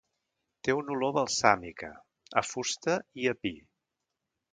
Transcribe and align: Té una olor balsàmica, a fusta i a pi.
Té 0.67 0.73
una 0.77 0.93
olor 0.95 1.11
balsàmica, 1.17 1.89
a 2.41 2.43
fusta 2.47 2.97
i 3.25 3.29
a 3.33 3.35
pi. 3.43 3.53